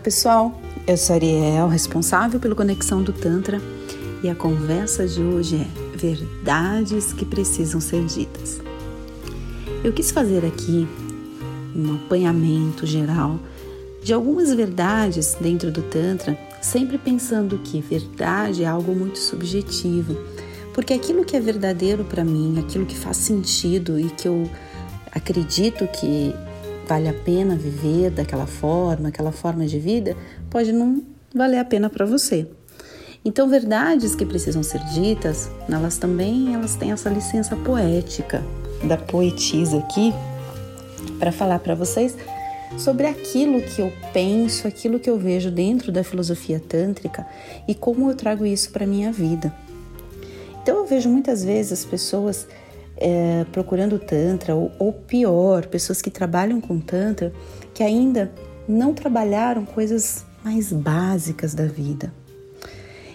[0.00, 3.60] pessoal, eu sou Ariel, responsável pela conexão do Tantra,
[4.22, 8.60] e a conversa de hoje é verdades que precisam ser ditas.
[9.84, 10.88] Eu quis fazer aqui
[11.76, 13.38] um apanhamento geral
[14.02, 20.16] de algumas verdades dentro do Tantra, sempre pensando que verdade é algo muito subjetivo,
[20.72, 24.50] porque aquilo que é verdadeiro para mim, aquilo que faz sentido e que eu
[25.12, 26.34] acredito que
[26.90, 30.16] vale a pena viver daquela forma, aquela forma de vida,
[30.50, 32.48] pode não valer a pena para você.
[33.24, 38.42] Então, verdades que precisam ser ditas, elas também elas têm essa licença poética
[38.82, 40.12] da poetisa aqui
[41.16, 42.16] para falar para vocês
[42.76, 47.24] sobre aquilo que eu penso, aquilo que eu vejo dentro da filosofia tântrica
[47.68, 49.54] e como eu trago isso para minha vida.
[50.60, 52.48] Então eu vejo muitas vezes as pessoas
[53.00, 57.32] é, procurando Tantra, ou, ou pior, pessoas que trabalham com Tantra
[57.72, 58.30] que ainda
[58.68, 62.12] não trabalharam coisas mais básicas da vida.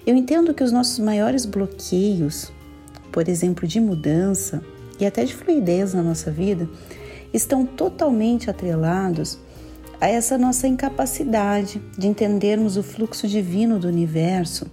[0.06, 2.52] Eu entendo que os nossos maiores bloqueios,
[3.11, 4.61] por exemplo, de mudança
[5.00, 6.67] e até de fluidez na nossa vida,
[7.33, 9.39] estão totalmente atrelados
[10.00, 14.67] a essa nossa incapacidade de entendermos o fluxo divino do universo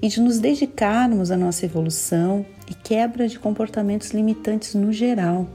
[0.00, 5.46] e de nos dedicarmos à nossa evolução e quebra de comportamentos limitantes no geral.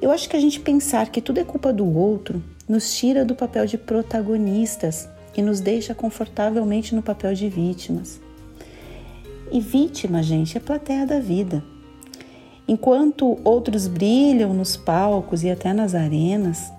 [0.00, 3.34] Eu acho que a gente pensar que tudo é culpa do outro nos tira do
[3.34, 8.20] papel de protagonistas e nos deixa confortavelmente no papel de vítimas.
[9.50, 11.62] E vítima, gente, é plateia da vida.
[12.68, 16.72] Enquanto outros brilham nos palcos e até nas arenas,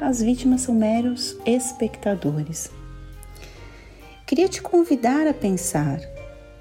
[0.00, 2.70] as vítimas são meros espectadores.
[4.32, 6.00] Queria te convidar a pensar: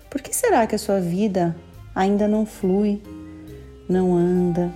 [0.09, 1.55] por que será que a sua vida
[1.95, 3.02] ainda não flui,
[3.88, 4.69] não anda?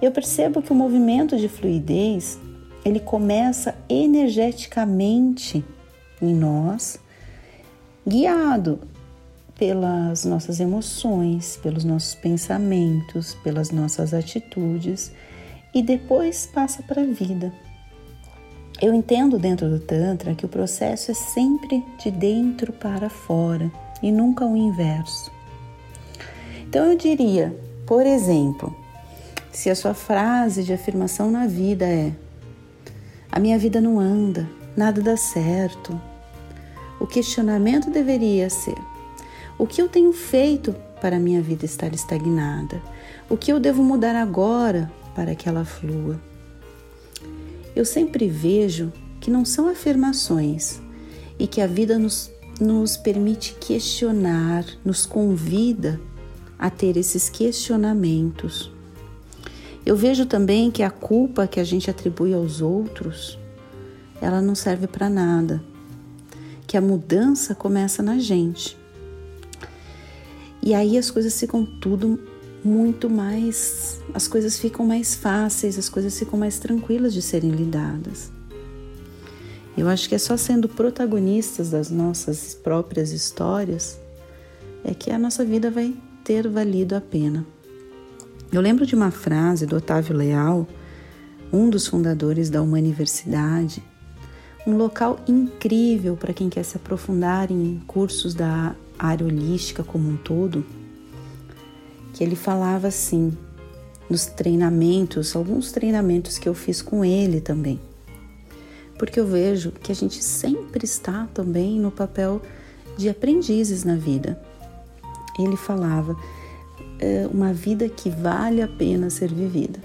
[0.00, 2.38] Eu percebo que o movimento de fluidez
[2.82, 5.62] ele começa energeticamente
[6.22, 6.98] em nós,
[8.06, 8.80] guiado
[9.54, 15.12] pelas nossas emoções, pelos nossos pensamentos, pelas nossas atitudes
[15.74, 17.52] e depois passa para a vida.
[18.82, 23.70] Eu entendo dentro do Tantra que o processo é sempre de dentro para fora
[24.02, 25.30] e nunca o inverso.
[26.66, 28.74] Então eu diria, por exemplo,
[29.52, 32.12] se a sua frase de afirmação na vida é:
[33.30, 35.98] A minha vida não anda, nada dá certo.
[36.98, 38.76] O questionamento deveria ser:
[39.56, 42.82] O que eu tenho feito para a minha vida estar estagnada?
[43.30, 46.20] O que eu devo mudar agora para que ela flua?
[47.74, 50.80] Eu sempre vejo que não são afirmações
[51.38, 52.30] e que a vida nos,
[52.60, 56.00] nos permite questionar, nos convida
[56.58, 58.70] a ter esses questionamentos.
[59.84, 63.38] Eu vejo também que a culpa que a gente atribui aos outros,
[64.20, 65.62] ela não serve para nada.
[66.66, 68.76] Que a mudança começa na gente.
[70.62, 72.18] E aí as coisas ficam tudo
[72.64, 78.32] muito mais, as coisas ficam mais fáceis, as coisas ficam mais tranquilas de serem lidadas.
[79.76, 83.98] Eu acho que é só sendo protagonistas das nossas próprias histórias
[84.82, 87.44] é que a nossa vida vai ter valido a pena.
[88.52, 90.66] Eu lembro de uma frase do Otávio Leal,
[91.52, 93.82] um dos fundadores da Universidade,
[94.66, 100.16] um local incrível para quem quer se aprofundar em cursos da área holística como um
[100.16, 100.64] todo
[102.14, 103.36] que ele falava assim,
[104.08, 107.80] nos treinamentos, alguns treinamentos que eu fiz com ele também.
[108.96, 112.40] Porque eu vejo que a gente sempre está também no papel
[112.96, 114.40] de aprendizes na vida.
[115.36, 116.16] Ele falava,
[117.00, 119.80] é uma vida que vale a pena ser vivida.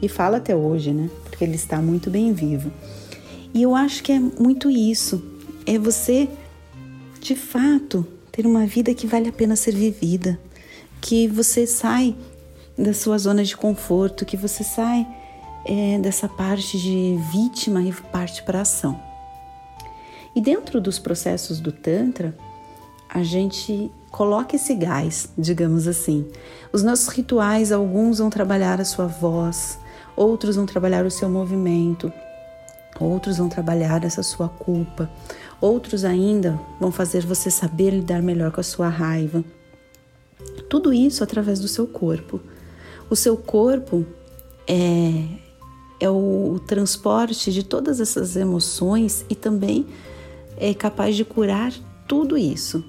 [0.00, 1.10] E fala até hoje, né?
[1.24, 2.70] Porque ele está muito bem vivo.
[3.52, 5.20] E eu acho que é muito isso.
[5.66, 6.28] É você,
[7.20, 10.38] de fato, ter uma vida que vale a pena ser vivida
[11.00, 12.16] que você sai
[12.76, 15.06] da sua zona de conforto, que você sai
[15.64, 19.00] é, dessa parte de vítima e parte para ação.
[20.34, 22.36] E dentro dos processos do Tantra,
[23.08, 26.26] a gente coloca esse gás, digamos assim.
[26.72, 29.78] Os nossos rituais, alguns vão trabalhar a sua voz,
[30.14, 32.12] outros vão trabalhar o seu movimento,
[33.00, 35.10] outros vão trabalhar essa sua culpa,
[35.60, 39.42] outros ainda vão fazer você saber lidar melhor com a sua raiva.
[40.68, 42.40] Tudo isso através do seu corpo.
[43.08, 44.04] O seu corpo
[44.66, 45.24] é,
[46.00, 49.86] é o transporte de todas essas emoções e também
[50.56, 51.72] é capaz de curar
[52.08, 52.84] tudo isso.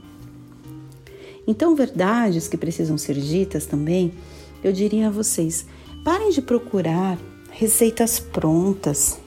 [1.45, 4.11] Então, verdades que precisam ser ditas também,
[4.63, 5.65] eu diria a vocês:
[6.03, 7.17] parem de procurar
[7.51, 9.19] receitas prontas.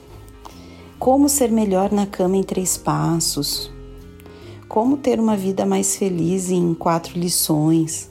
[0.99, 3.71] como ser melhor na cama em três passos,
[4.67, 8.10] como ter uma vida mais feliz em quatro lições.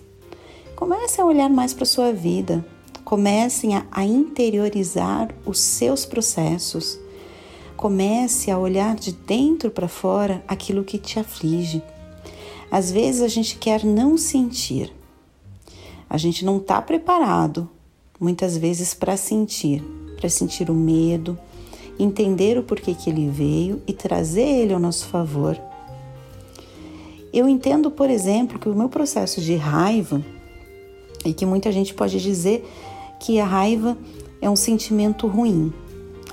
[0.81, 2.65] Comece a olhar mais para sua vida,
[3.05, 6.99] comecem a, a interiorizar os seus processos,
[7.77, 11.83] comece a olhar de dentro para fora aquilo que te aflige.
[12.71, 14.91] Às vezes a gente quer não sentir,
[16.09, 17.69] a gente não está preparado
[18.19, 19.85] muitas vezes para sentir,
[20.17, 21.39] para sentir o medo,
[21.99, 25.61] entender o porquê que ele veio e trazer ele ao nosso favor.
[27.35, 30.25] Eu entendo, por exemplo, que o meu processo de raiva,
[31.25, 32.69] e que muita gente pode dizer
[33.19, 33.97] que a raiva
[34.41, 35.73] é um sentimento ruim.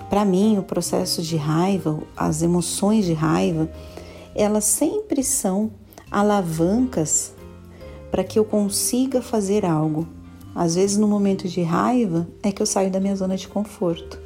[0.10, 3.70] Para mim, o processo de raiva, as emoções de raiva,
[4.34, 5.72] elas sempre são
[6.10, 7.34] alavancas
[8.10, 10.08] para que eu consiga fazer algo,
[10.56, 14.20] às vezes, no momento de raiva, é que eu saio da minha zona de conforto.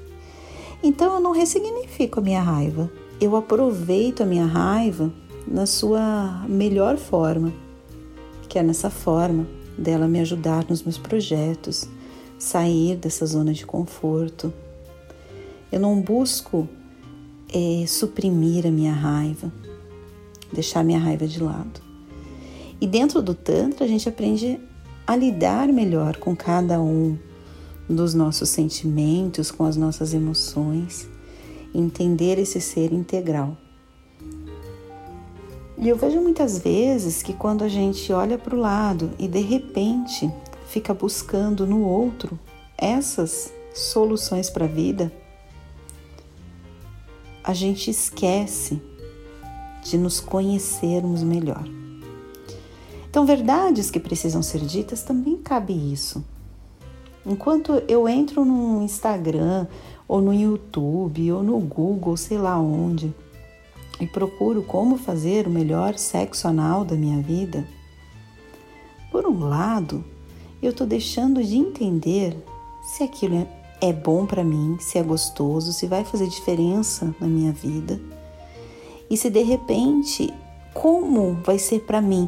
[0.83, 5.11] Então, eu não ressignifico a minha raiva, eu aproveito a minha raiva
[5.47, 7.51] na sua melhor forma,
[8.47, 9.47] que é nessa forma
[9.81, 11.89] dela me ajudar nos meus projetos,
[12.39, 14.53] sair dessa zona de conforto.
[15.71, 16.69] Eu não busco
[17.53, 19.51] é, suprimir a minha raiva,
[20.53, 21.81] deixar minha raiva de lado.
[22.79, 24.59] E dentro do Tantra, a gente aprende
[25.05, 27.17] a lidar melhor com cada um
[27.89, 31.07] dos nossos sentimentos, com as nossas emoções,
[31.73, 33.57] entender esse ser integral.
[35.81, 39.41] E eu vejo muitas vezes que quando a gente olha para o lado e de
[39.41, 40.31] repente
[40.67, 42.39] fica buscando no outro
[42.77, 45.11] essas soluções para a vida,
[47.43, 48.79] a gente esquece
[49.83, 51.67] de nos conhecermos melhor.
[53.09, 56.23] Então, verdades que precisam ser ditas também cabe isso.
[57.25, 59.65] Enquanto eu entro no Instagram,
[60.07, 63.13] ou no YouTube, ou no Google, sei lá onde,
[64.01, 67.65] e procuro como fazer o melhor sexo anal da minha vida,
[69.11, 70.03] por um lado,
[70.61, 72.35] eu estou deixando de entender
[72.81, 73.47] se aquilo é,
[73.89, 78.01] é bom para mim, se é gostoso, se vai fazer diferença na minha vida
[79.09, 80.33] e se de repente
[80.73, 82.27] como vai ser para mim.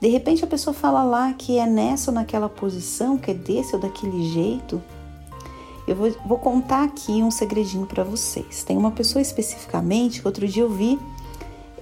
[0.00, 3.76] De repente a pessoa fala lá que é nessa ou naquela posição, que é desse
[3.76, 4.82] ou daquele jeito.
[5.86, 8.64] Eu vou, vou contar aqui um segredinho para vocês.
[8.64, 10.98] Tem uma pessoa especificamente que outro dia eu vi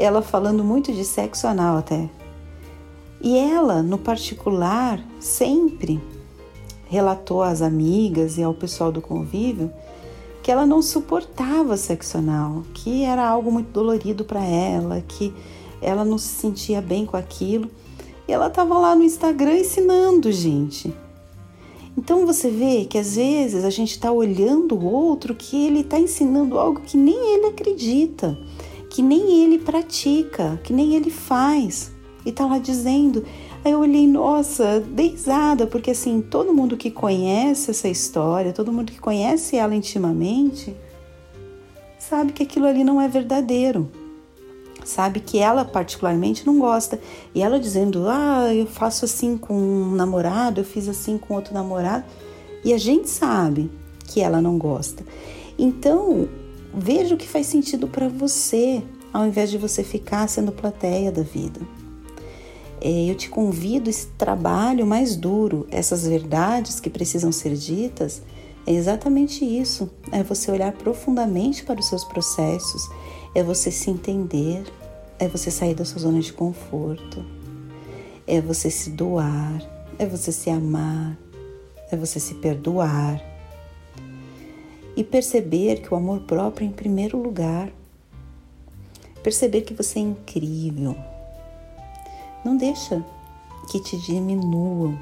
[0.02, 2.08] ela falando muito de sexo anal até.
[3.20, 6.00] E ela, no particular, sempre
[6.88, 9.70] relatou às amigas e ao pessoal do convívio
[10.42, 15.32] que ela não suportava sexo anal, que era algo muito dolorido para ela, que
[15.82, 17.70] ela não se sentia bem com aquilo.
[18.26, 20.94] E ela estava lá no Instagram ensinando, gente.
[21.96, 25.98] Então você vê que às vezes a gente está olhando o outro que ele está
[25.98, 28.38] ensinando algo que nem ele acredita,
[28.90, 31.92] que nem ele pratica, que nem ele faz.
[32.26, 33.24] E está lá dizendo.
[33.64, 38.90] Aí eu olhei, nossa, deisada, porque assim, todo mundo que conhece essa história, todo mundo
[38.92, 40.76] que conhece ela intimamente,
[41.98, 43.88] sabe que aquilo ali não é verdadeiro
[44.84, 45.20] sabe?
[45.20, 47.00] Que ela particularmente não gosta.
[47.34, 51.54] E ela dizendo: Ah, eu faço assim com um namorado, eu fiz assim com outro
[51.54, 52.04] namorado.
[52.64, 53.70] E a gente sabe
[54.06, 55.04] que ela não gosta.
[55.58, 56.28] Então,
[56.74, 61.22] veja o que faz sentido para você, ao invés de você ficar sendo plateia da
[61.22, 61.60] vida.
[62.80, 68.22] É, eu te convido esse trabalho mais duro, essas verdades que precisam ser ditas.
[68.66, 69.90] É exatamente isso.
[70.10, 72.88] É você olhar profundamente para os seus processos,
[73.34, 74.64] é você se entender,
[75.18, 77.24] é você sair da sua zona de conforto,
[78.26, 79.62] é você se doar,
[79.98, 81.18] é você se amar,
[81.90, 83.29] é você se perdoar
[84.96, 87.70] e perceber que o amor próprio é em primeiro lugar.
[89.22, 90.96] Perceber que você é incrível.
[92.44, 93.04] Não deixa
[93.70, 94.98] que te diminuam.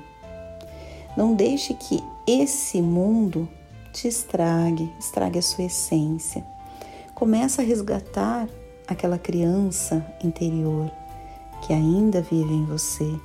[1.16, 3.49] Não deixe que esse mundo
[3.92, 6.45] te estrague, estrague a sua essência.
[7.14, 8.49] Começa a resgatar
[8.87, 10.90] aquela criança interior
[11.66, 13.18] que ainda vive em você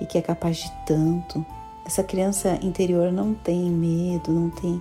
[0.00, 1.44] e que é capaz de tanto.
[1.84, 4.80] Essa criança interior não tem medo, não tem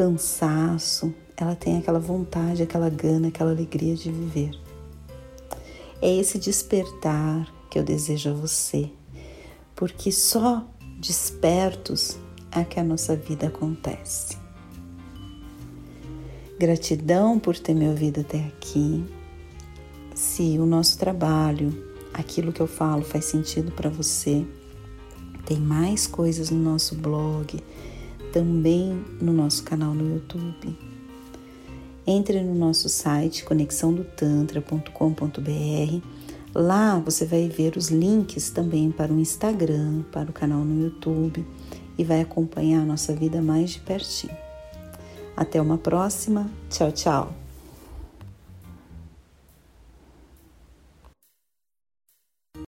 [0.00, 4.58] cansaço, ela tem aquela vontade, aquela gana, aquela alegria de viver.
[6.00, 8.90] É esse despertar que eu desejo a você,
[9.76, 10.66] porque só
[10.98, 12.16] despertos
[12.50, 14.38] é que a nossa vida acontece.
[16.58, 19.04] Gratidão por ter me ouvido até aqui.
[20.14, 21.74] Se o nosso trabalho,
[22.14, 24.46] aquilo que eu falo faz sentido para você,
[25.44, 27.62] tem mais coisas no nosso blog,
[28.32, 30.76] também no nosso canal no YouTube.
[32.06, 36.06] entre no nosso site conexãodotantra.com.br.
[36.52, 41.46] Lá você vai ver os links também para o Instagram, para o canal no YouTube
[41.96, 44.36] e vai acompanhar a nossa vida mais de pertinho.
[45.36, 46.50] Até uma próxima.
[46.68, 47.39] Tchau, tchau.